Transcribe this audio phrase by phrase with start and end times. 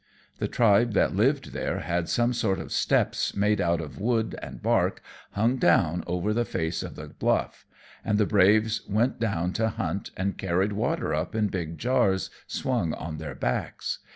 [0.39, 4.59] The tribe that lived there had some sort of steps, made out of wood and
[4.59, 4.99] bark,
[5.33, 7.67] hung down over the face of the bluff,
[8.03, 12.95] and the braves went down to hunt and carried water up in big jars swung
[12.95, 13.99] on their backs.